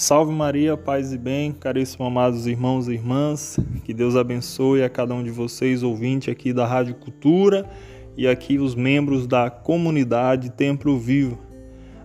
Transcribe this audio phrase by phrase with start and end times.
[0.00, 5.12] Salve Maria, paz e bem, caríssimos amados irmãos e irmãs, que Deus abençoe a cada
[5.12, 7.68] um de vocês, ouvinte aqui da Rádio Cultura
[8.16, 11.38] e aqui os membros da comunidade Templo Vivo.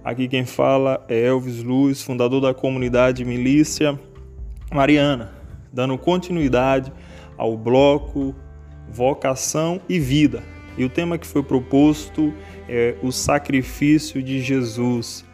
[0.03, 3.97] Aqui quem fala é Elvis Luz, fundador da comunidade Milícia
[4.73, 5.31] Mariana,
[5.71, 6.91] dando continuidade
[7.37, 8.35] ao bloco
[8.89, 10.43] Vocação e Vida.
[10.77, 12.33] E o tema que foi proposto
[12.67, 15.24] é o sacrifício de Jesus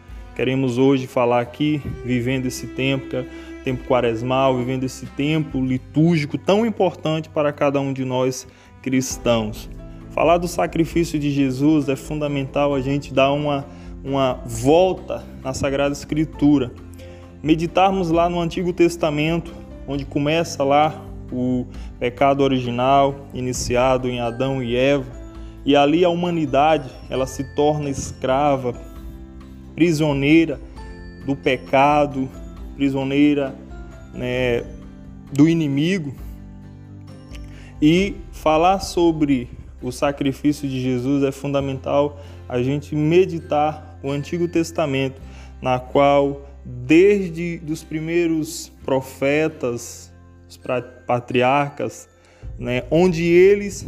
[0.42, 3.24] Queremos hoje falar aqui, vivendo esse tempo, é
[3.64, 8.48] tempo quaresmal, vivendo esse tempo litúrgico tão importante para cada um de nós
[8.82, 9.70] cristãos.
[10.10, 13.68] Falar do sacrifício de Jesus é fundamental a gente dar uma,
[14.04, 16.72] uma volta na Sagrada Escritura.
[17.44, 19.54] Meditarmos lá no Antigo Testamento,
[19.88, 21.68] onde começa lá o
[22.00, 25.06] pecado original, iniciado em Adão e Eva,
[25.64, 28.90] e ali a humanidade ela se torna escrava
[29.76, 30.60] prisioneira
[31.26, 32.30] do pecado,
[32.76, 33.56] prisioneira
[34.14, 34.64] né,
[35.32, 36.14] do inimigo.
[37.82, 39.50] E falar sobre
[39.82, 45.22] o sacrifício de Jesus é fundamental a gente meditar o Antigo Testamento,
[45.62, 50.14] na qual desde os primeiros profetas,
[50.48, 50.60] os
[51.08, 52.08] patriarcas,
[52.60, 53.88] né, onde eles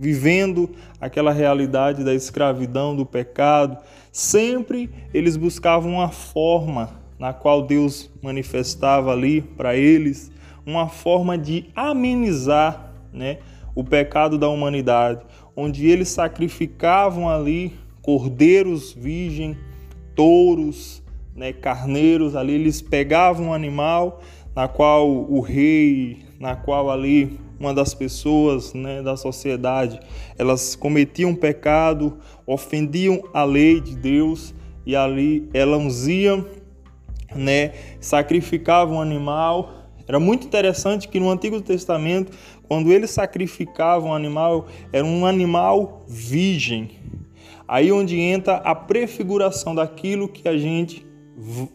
[0.00, 3.76] vivendo aquela realidade da escravidão, do pecado,
[4.10, 10.32] sempre eles buscavam uma forma na qual Deus manifestava ali para eles,
[10.64, 13.40] uma forma de amenizar né,
[13.74, 15.20] o pecado da humanidade,
[15.54, 19.54] onde eles sacrificavam ali cordeiros virgem,
[20.16, 21.02] touros,
[21.36, 24.22] né, carneiros, ali eles pegavam um animal
[24.56, 30.00] na qual o rei, na qual ali uma das pessoas né, da sociedade,
[30.38, 32.16] elas cometiam pecado,
[32.46, 34.54] ofendiam a lei de Deus
[34.86, 36.46] e ali elas iam,
[37.36, 39.74] né, sacrificavam um animal.
[40.08, 42.32] Era muito interessante que no Antigo Testamento,
[42.66, 46.92] quando eles sacrificavam um animal, era um animal virgem.
[47.68, 51.06] Aí onde entra a prefiguração daquilo que a gente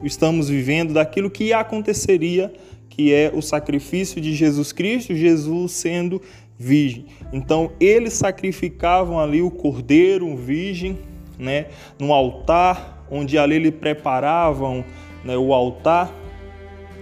[0.03, 2.51] estamos vivendo, daquilo que aconteceria
[2.95, 6.21] que é o sacrifício de Jesus Cristo, Jesus sendo
[6.57, 7.07] virgem.
[7.33, 10.97] Então, eles sacrificavam ali o cordeiro, virgem,
[11.37, 11.65] né,
[11.99, 14.85] no altar, onde ali eles preparavam
[15.25, 16.09] né, o altar,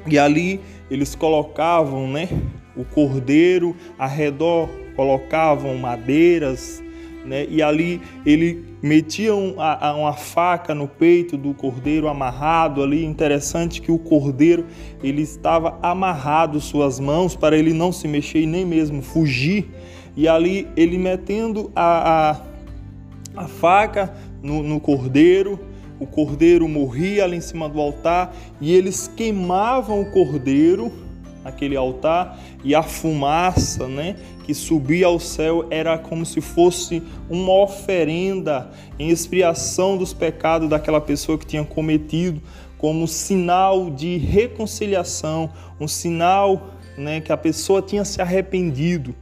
[0.07, 0.59] e ali
[0.90, 2.28] eles colocavam né,
[2.75, 6.82] o cordeiro, ao redor colocavam madeiras,
[7.25, 7.45] né?
[7.50, 13.03] E ali ele metia uma faca no peito do cordeiro amarrado ali.
[13.06, 14.66] Interessante que o cordeiro
[15.01, 19.69] ele estava amarrado suas mãos para ele não se mexer e nem mesmo fugir.
[20.16, 22.31] E ali ele metendo a,
[23.35, 25.59] a, a faca no, no cordeiro,
[26.00, 30.91] o cordeiro morria ali em cima do altar e eles queimavam o cordeiro
[31.43, 37.53] naquele altar e a fumaça, né, que subia ao céu era como se fosse uma
[37.53, 42.41] oferenda em expiação dos pecados daquela pessoa que tinha cometido,
[42.77, 45.49] como sinal de reconciliação,
[45.79, 49.15] um sinal, né, que a pessoa tinha se arrependido.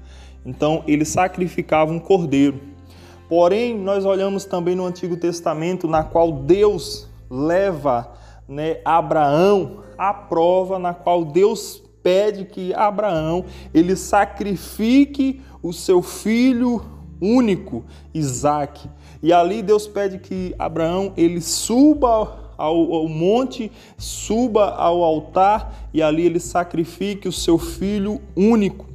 [0.45, 2.59] Então, ele sacrificava um cordeiro.
[3.29, 8.11] Porém, nós olhamos também no Antigo Testamento, na qual Deus leva
[8.47, 16.83] né, Abraão à prova, na qual Deus pede que Abraão ele sacrifique o seu filho
[17.21, 18.89] único, Isaac.
[19.21, 26.01] E ali Deus pede que Abraão ele suba ao, ao, monte, suba ao altar e
[26.01, 28.89] ali ele sacrifique o seu filho único.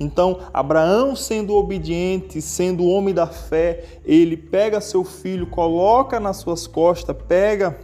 [0.00, 6.66] Então, Abraão, sendo obediente, sendo homem da fé, ele pega seu filho, coloca nas suas
[6.66, 7.78] costas, pega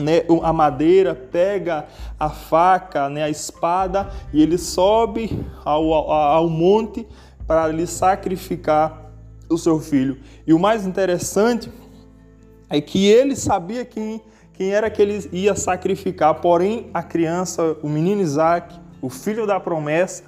[0.00, 1.86] né, a madeira, pega
[2.18, 7.06] a faca, né, a espada e ele sobe ao, ao, ao monte
[7.46, 9.10] para lhe sacrificar
[9.48, 10.18] o seu filho.
[10.46, 11.70] E o mais interessante
[12.68, 17.88] é que ele sabia quem, quem era que ele ia sacrificar, porém a criança, o
[17.88, 20.22] menino Isaac, o filho da promessa,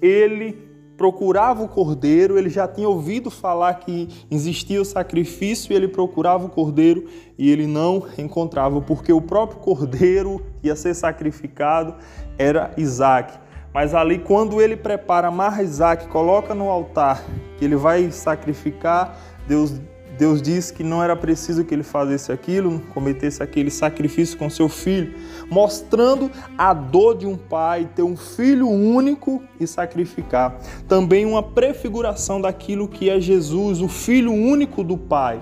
[0.00, 0.67] ele
[0.98, 6.44] procurava o cordeiro, ele já tinha ouvido falar que existia o sacrifício e ele procurava
[6.44, 7.06] o cordeiro
[7.38, 11.94] e ele não encontrava, porque o próprio cordeiro ia ser sacrificado
[12.36, 13.38] era Isaac.
[13.72, 17.22] Mas ali, quando ele prepara, amarra Isaac, coloca no altar,
[17.58, 19.16] que ele vai sacrificar,
[19.46, 19.80] Deus
[20.18, 24.68] Deus disse que não era preciso que ele fizesse aquilo, cometesse aquele sacrifício com seu
[24.68, 25.14] filho,
[25.48, 26.28] mostrando
[26.58, 30.58] a dor de um pai ter um filho único e sacrificar.
[30.88, 35.40] Também uma prefiguração daquilo que é Jesus, o filho único do Pai.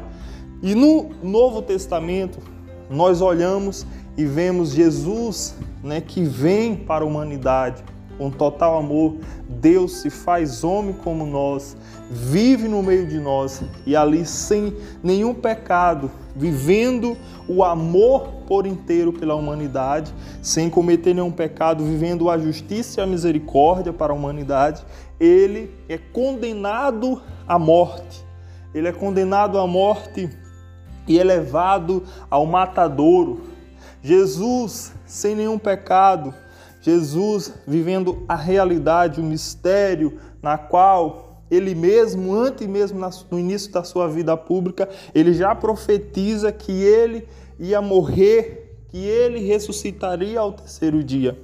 [0.63, 2.39] E no Novo Testamento,
[2.91, 7.83] nós olhamos e vemos Jesus, né, que vem para a humanidade
[8.17, 9.17] com total amor.
[9.49, 11.77] Deus se faz homem como nós,
[12.11, 17.17] vive no meio de nós e ali sem nenhum pecado, vivendo
[17.49, 23.07] o amor por inteiro pela humanidade, sem cometer nenhum pecado, vivendo a justiça e a
[23.07, 24.85] misericórdia para a humanidade,
[25.19, 28.25] ele é condenado à morte.
[28.75, 30.29] Ele é condenado à morte
[31.09, 33.41] e elevado ao matadouro.
[34.03, 36.35] Jesus, sem nenhum pecado,
[36.87, 43.83] Jesus vivendo a realidade, o mistério na qual ele mesmo, antes mesmo no início da
[43.83, 47.27] sua vida pública, ele já profetiza que ele
[47.59, 51.37] ia morrer, que ele ressuscitaria ao terceiro dia.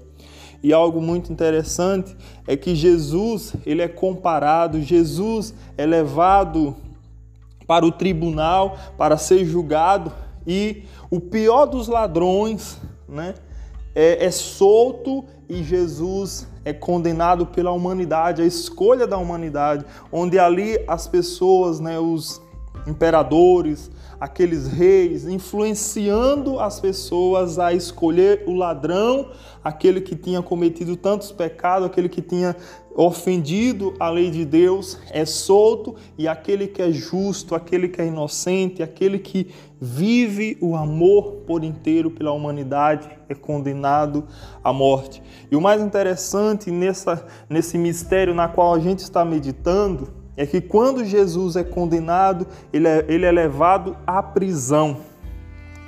[0.63, 2.17] E algo muito interessante
[2.47, 6.77] é que Jesus, ele é comparado, Jesus é levado
[7.67, 10.13] para o tribunal para ser julgado
[10.47, 12.79] e o pior dos ladrões,
[13.09, 13.35] né,
[13.95, 20.79] é, é solto e Jesus é condenado pela humanidade, a escolha da humanidade, onde ali
[20.87, 22.41] as pessoas, né, os
[22.87, 23.91] imperadores,
[24.21, 29.29] aqueles reis, influenciando as pessoas a escolher o ladrão,
[29.65, 32.57] aquele que tinha cometido tantos pecados, aquele que tinha
[32.95, 38.07] ofendido a lei de Deus, é solto, e aquele que é justo, aquele que é
[38.07, 39.49] inocente, aquele que
[39.81, 44.25] vive o amor por inteiro pela humanidade, é condenado
[44.63, 45.23] à morte.
[45.51, 50.61] E o mais interessante nessa, nesse mistério na qual a gente está meditando, é que
[50.61, 54.99] quando Jesus é condenado, ele é, ele é levado à prisão.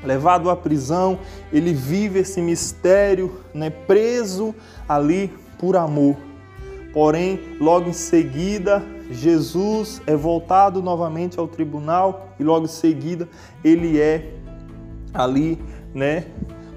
[0.04, 1.18] Levado à prisão,
[1.50, 4.54] ele vive esse mistério, né, preso
[4.86, 6.33] ali por amor.
[6.94, 8.80] Porém, logo em seguida,
[9.10, 13.28] Jesus é voltado novamente ao tribunal e logo em seguida
[13.64, 14.32] ele é
[15.12, 15.60] ali,
[15.92, 16.26] né,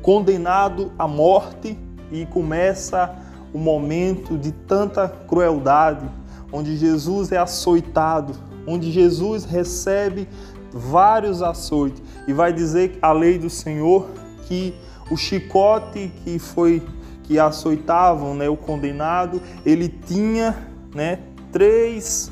[0.02, 1.78] condenado à morte
[2.12, 3.16] e começa
[3.54, 6.10] o momento de tanta crueldade,
[6.52, 8.34] onde Jesus é açoitado,
[8.66, 10.28] onde Jesus recebe
[10.72, 12.02] vários açoites.
[12.28, 14.08] E vai dizer a lei do Senhor
[14.48, 14.74] que
[15.12, 16.82] o chicote que foi
[17.28, 20.56] que açoitavam, né, o condenado, ele tinha,
[20.96, 21.20] né,
[21.52, 22.32] três,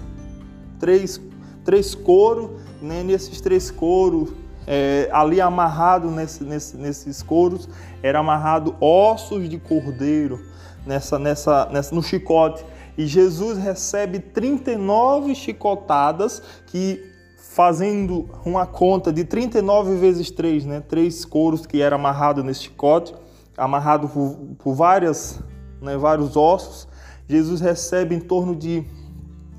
[0.80, 1.21] três,
[1.63, 4.30] três coros, né, nesses três coros,
[4.65, 7.69] é, ali amarrado nesse, nesse, nesses coros,
[8.01, 10.39] era amarrado ossos de cordeiro
[10.86, 12.65] nessa, nessa, nessa, no chicote
[12.97, 20.81] e Jesus recebe 39 chicotadas que fazendo uma conta de 39 vezes 3, né?
[20.81, 23.13] Três couros que era amarrado nesse chicote,
[23.57, 25.40] amarrado por, por várias,
[25.81, 26.88] né, vários ossos.
[27.28, 28.84] Jesus recebe em torno de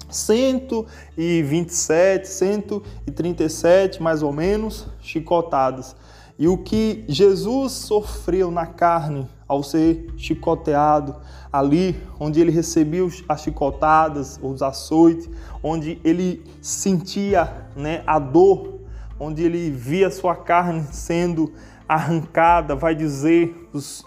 [0.08, 5.94] 127, 137 mais ou menos chicotadas.
[6.38, 11.16] E o que Jesus sofreu na carne ao ser chicoteado,
[11.52, 15.30] ali onde ele recebia as chicotadas, os açoites,
[15.62, 18.80] onde ele sentia né, a dor,
[19.18, 21.52] onde ele via sua carne sendo
[21.88, 24.04] arrancada, vai dizer os,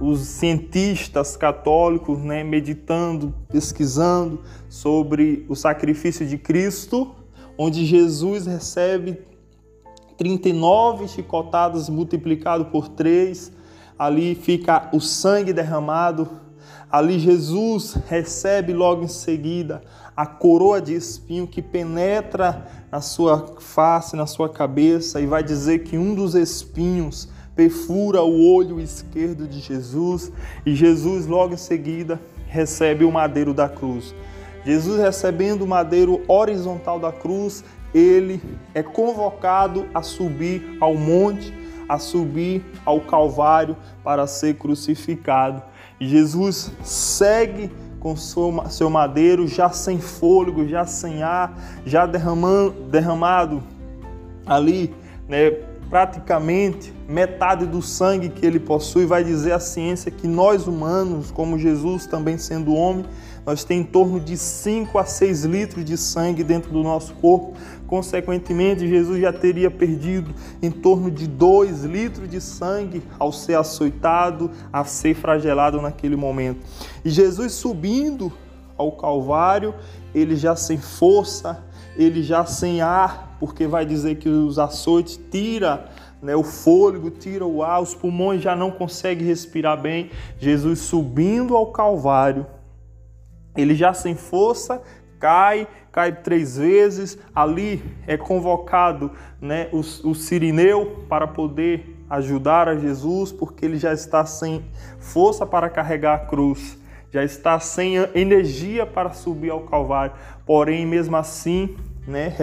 [0.00, 7.14] os cientistas católicos, né, meditando, pesquisando sobre o sacrifício de Cristo,
[7.56, 9.18] onde Jesus recebe
[10.16, 13.52] 39 chicotadas multiplicado por 3,
[13.98, 16.44] ali fica o sangue derramado
[16.94, 19.82] Ali Jesus recebe logo em seguida
[20.16, 25.80] a coroa de espinho que penetra na sua face, na sua cabeça, e vai dizer
[25.80, 30.32] que um dos espinhos perfura o olho esquerdo de Jesus,
[30.64, 34.14] e Jesus logo em seguida recebe o madeiro da cruz.
[34.64, 38.40] Jesus recebendo o madeiro horizontal da cruz, ele
[38.74, 41.52] é convocado a subir ao monte,
[41.88, 45.62] a subir ao Calvário para ser crucificado.
[46.00, 47.70] E Jesus segue
[48.04, 53.62] com seu madeiro já sem fôlego, já sem ar, já derramando, derramado
[54.44, 54.94] ali,
[55.26, 55.52] né,
[55.88, 59.06] praticamente metade do sangue que ele possui.
[59.06, 63.06] Vai dizer a ciência que nós humanos, como Jesus também sendo homem,
[63.46, 67.54] nós temos em torno de 5 a 6 litros de sangue dentro do nosso corpo.
[67.86, 74.50] Consequentemente, Jesus já teria perdido em torno de 2 litros de sangue ao ser açoitado,
[74.72, 76.60] a ser fragelado naquele momento.
[77.04, 78.32] E Jesus subindo
[78.76, 79.74] ao Calvário,
[80.14, 81.62] ele já sem força,
[81.96, 85.88] ele já sem ar, porque vai dizer que os açoites tira
[86.22, 90.10] né, o fôlego, tira o ar, os pulmões já não conseguem respirar bem.
[90.38, 92.46] Jesus subindo ao Calvário,
[93.56, 94.82] ele já sem força
[95.24, 97.18] cai, cai três vezes.
[97.34, 103.94] Ali é convocado né, o, o Sirineu para poder ajudar a Jesus porque ele já
[103.94, 104.62] está sem
[104.98, 106.78] força para carregar a cruz,
[107.10, 110.14] já está sem energia para subir ao Calvário.
[110.44, 111.74] Porém, mesmo assim,
[112.06, 112.36] né,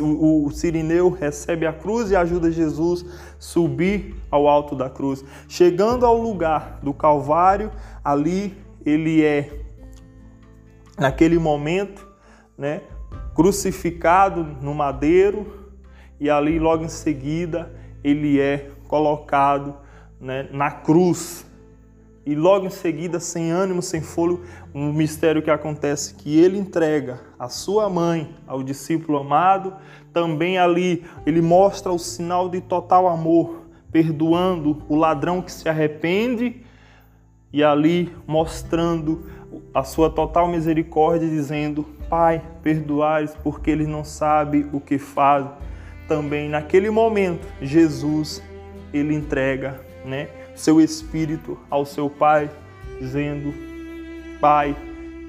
[0.00, 3.04] o Sirineu recebe a cruz e ajuda Jesus
[3.38, 5.22] subir ao alto da cruz.
[5.48, 7.70] Chegando ao lugar do Calvário,
[8.02, 9.65] ali ele é,
[10.98, 12.06] naquele momento,
[12.56, 12.82] né,
[13.34, 15.66] crucificado no madeiro,
[16.18, 17.70] e ali logo em seguida
[18.02, 19.76] ele é colocado
[20.20, 21.44] né, na cruz.
[22.24, 24.42] E logo em seguida, sem ânimo, sem fôlego,
[24.74, 29.74] um mistério que acontece que ele entrega a sua mãe ao discípulo amado.
[30.12, 36.65] Também ali ele mostra o sinal de total amor, perdoando o ladrão que se arrepende
[37.56, 39.24] e ali mostrando
[39.72, 45.50] a sua total misericórdia, dizendo: Pai, perdoares porque eles não sabem o que fazem.
[46.06, 48.42] Também naquele momento, Jesus
[48.92, 52.50] ele entrega, né, seu espírito ao seu Pai,
[53.00, 53.54] dizendo:
[54.38, 54.76] Pai,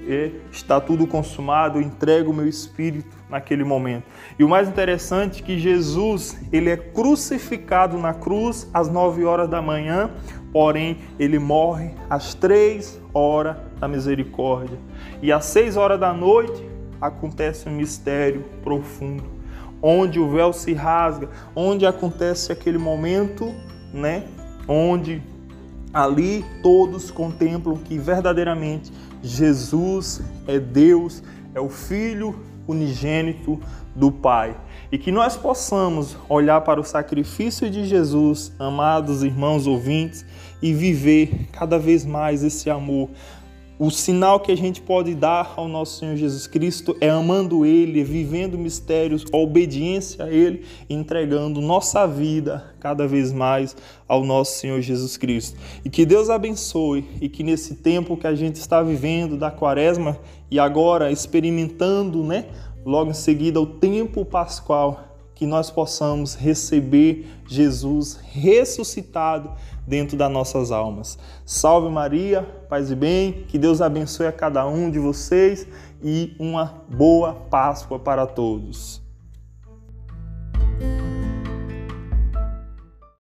[0.05, 4.05] é, está tudo consumado, entrego o meu espírito naquele momento.
[4.39, 9.49] E o mais interessante é que Jesus, ele é crucificado na cruz às nove horas
[9.49, 10.09] da manhã,
[10.51, 14.77] porém ele morre às três horas da misericórdia.
[15.21, 16.63] E às seis horas da noite
[16.99, 19.23] acontece um mistério profundo,
[19.81, 23.53] onde o véu se rasga, onde acontece aquele momento,
[23.93, 24.23] né,
[24.67, 25.21] onde
[25.93, 31.23] ali todos contemplam que verdadeiramente Jesus é Deus,
[31.53, 32.35] é o Filho
[32.67, 33.59] unigênito
[33.95, 34.55] do Pai.
[34.91, 40.25] E que nós possamos olhar para o sacrifício de Jesus, amados irmãos ouvintes,
[40.61, 43.09] e viver cada vez mais esse amor,
[43.79, 48.03] o sinal que a gente pode dar ao nosso Senhor Jesus Cristo é amando Ele,
[48.03, 53.75] vivendo mistérios, obediência a Ele, entregando nossa vida cada vez mais
[54.07, 55.59] ao nosso Senhor Jesus Cristo.
[55.85, 60.17] E que Deus abençoe e que nesse tempo que a gente está vivendo da quaresma
[60.49, 62.45] e agora experimentando, né,
[62.83, 69.51] logo em seguida o tempo pascual, que nós possamos receber Jesus ressuscitado
[69.85, 71.19] dentro das nossas almas.
[71.45, 75.67] Salve Maria, paz e bem, que Deus abençoe a cada um de vocês
[76.03, 79.06] e uma boa Páscoa para todos.